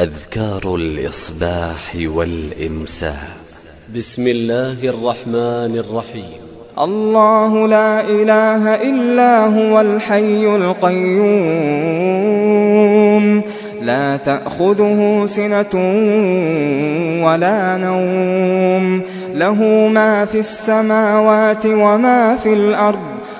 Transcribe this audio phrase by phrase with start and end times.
[0.00, 3.28] أذكار الإصباح والإمساء
[3.96, 6.40] بسم الله الرحمن الرحيم.
[6.78, 11.02] الله لا إله إلا هو الحي القيوم.
[13.82, 15.74] لا تأخذه سنة
[17.26, 19.02] ولا نوم.
[19.34, 23.15] له ما في السماوات وما في الأرض.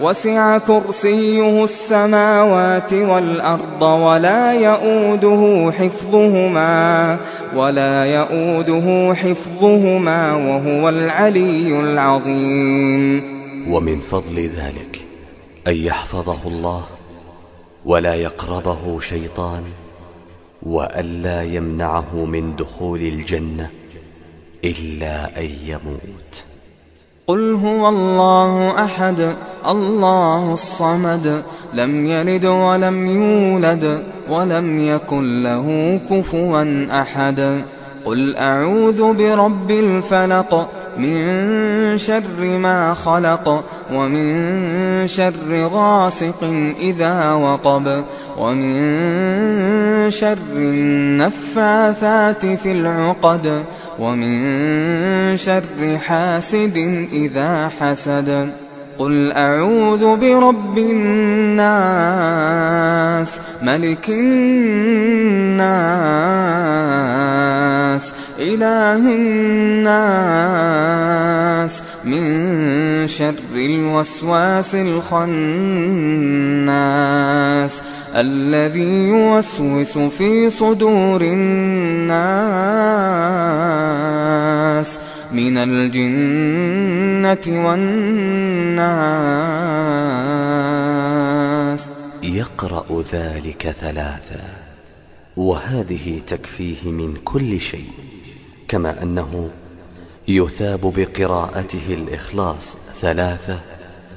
[0.00, 7.18] وسع كرسيه السماوات والأرض ولا يؤوده حفظهما
[7.54, 13.34] ولا يؤوده حفظهما وهو العلي العظيم.
[13.72, 15.00] ومن فضل ذلك
[15.66, 16.84] أن يحفظه الله
[17.84, 19.62] ولا يقربه شيطان
[20.62, 23.70] وألا يمنعه من دخول الجنة
[24.64, 26.53] إلا أن يموت.
[27.26, 29.34] قل هو الله أحد
[29.68, 31.42] الله الصمد
[31.74, 37.62] لم يلد ولم يولد ولم يكن له كفوا أحد.
[38.04, 46.44] قل أعوذ برب الفلق من شر ما خلق ومن شر غاسق
[46.80, 48.04] إذا وقب
[48.38, 53.64] ومن شر النفاثات في العقد
[53.98, 58.50] ومن شر حاسد إذا حسد.
[58.98, 61.70] قل أعوذ برب الناس
[63.62, 65.64] ملك الناس
[68.38, 69.94] إله الناس
[72.04, 75.24] من شر الوسواس الخناس
[78.14, 82.14] الذي يوسوس في صدور الناس
[85.32, 89.24] من الجنة والناس.
[92.22, 94.44] يقرأ ذلك ثلاثا
[95.36, 97.90] وهذه تكفيه من كل شيء
[98.68, 99.50] كما أنه
[100.28, 103.60] يثاب بقراءته الإخلاص ثلاثة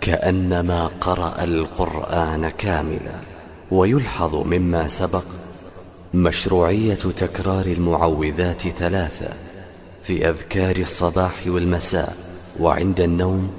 [0.00, 3.20] كأنما قرأ القرآن كاملا
[3.70, 5.24] ويلحظ مما سبق
[6.14, 9.28] مشروعية تكرار المعوذات ثلاثة
[10.02, 12.16] في أذكار الصباح والمساء
[12.60, 13.50] وعند النوم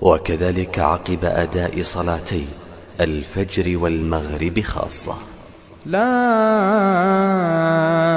[0.00, 2.44] وكذلك عقب أداء صلاتي
[3.00, 5.14] الفجر والمغرب خاصة.
[5.86, 6.02] لا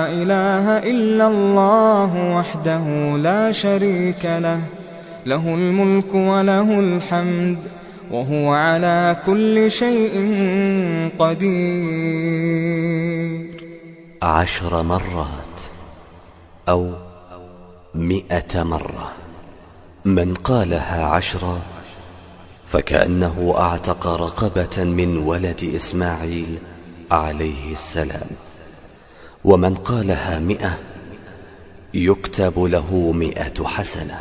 [0.10, 2.86] إله إلا الله وحده
[3.18, 4.60] لا شريك له.
[5.26, 7.58] له الملك وله الحمد
[8.12, 10.16] وهو على كل شيء
[11.20, 12.30] قدير.
[14.22, 15.58] عشر مرات
[16.70, 16.92] أو
[17.96, 19.12] مئة مرة.
[20.06, 21.60] من قالها عشرا
[22.72, 26.58] فكأنه أعتق رقبة من ولد إسماعيل
[27.12, 28.30] عليه السلام.
[29.46, 30.78] ومن قالها مئة
[31.94, 34.20] يكتب له مئة حسنة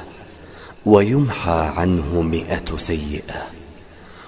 [0.87, 3.43] ويمحى عنه مئة سيئة.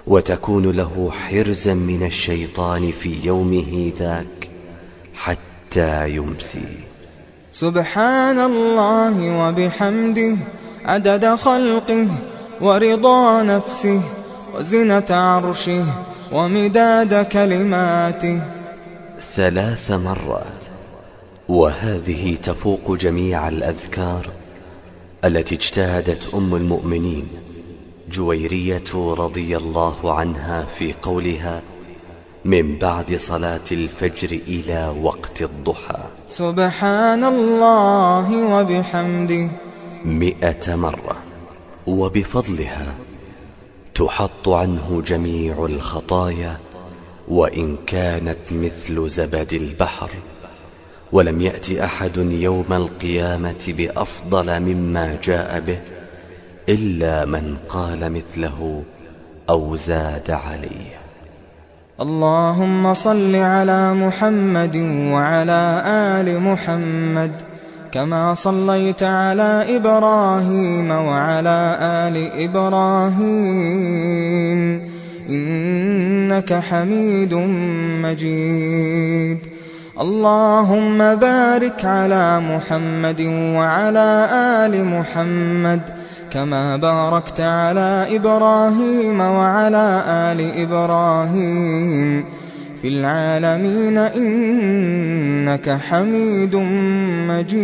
[0.06, 4.50] وتكون له حرزا من الشيطان في يومه ذاك
[5.14, 6.68] حتى يمسي.
[7.52, 10.36] سبحان الله وبحمده
[10.84, 12.08] عدد خلقه
[12.60, 14.02] ورضا نفسه
[14.54, 15.84] وزنة عرشه
[16.32, 18.42] ومداد كلماته.
[19.34, 20.64] ثلاث مرات.
[21.48, 24.26] وهذه تفوق جميع الأذكار
[25.24, 27.28] التي اجتهدت أم المؤمنين
[28.10, 31.62] جويرية رضي الله عنها في قولها
[32.44, 36.02] من بعد صلاة الفجر إلى وقت الضحى.
[36.28, 39.48] سبحان الله وبحمده.
[40.04, 41.16] مئة مرة.
[41.86, 42.94] وبفضلها
[44.00, 46.56] تحط عنه جميع الخطايا
[47.28, 50.10] وإن كانت مثل زبد البحر
[51.12, 55.78] ولم يأت أحد يوم القيامة بأفضل مما جاء به
[56.68, 58.82] إلا من قال مثله
[59.50, 61.00] أو زاد عليه.
[62.00, 64.76] اللهم صل على محمد
[65.12, 67.49] وعلى آل محمد
[67.92, 73.80] كما صليت على إبراهيم وعلى آل إبراهيم.
[75.30, 77.34] إنك حميد
[78.04, 79.38] مجيد.
[80.00, 83.20] اللهم بارك على محمد
[83.56, 85.80] وعلى آل محمد
[86.30, 92.24] كما باركت على إبراهيم وعلى آل إبراهيم.
[92.82, 96.56] في العالمين إنك حميد
[97.28, 97.60] مجيد.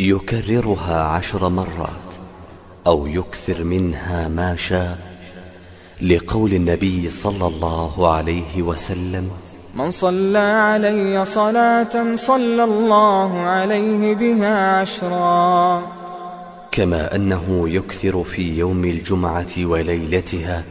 [0.00, 2.14] يكررها عشر مرات
[2.86, 4.98] أو يكثر منها ما شاء
[6.02, 9.30] لقول النبي صلى الله عليه وسلم.
[9.74, 15.82] من صلى علي صلاة صلى الله عليه بها عشرا.
[16.72, 20.64] كما أنه يكثر في يوم الجمعة وليلتها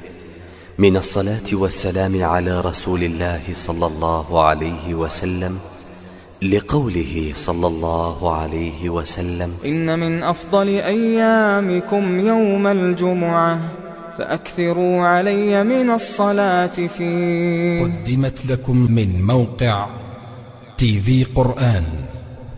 [0.78, 5.60] من الصلاة والسلام على رسول الله صلى الله عليه وسلم
[6.42, 13.60] لقوله صلى الله عليه وسلم إن من أفضل أيامكم يوم الجمعة
[14.18, 17.84] فأكثروا علي من الصلاة فيه.
[17.84, 19.88] قدمت لكم من موقع
[20.78, 21.84] TV قرآن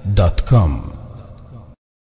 [0.06, 0.97] dot com.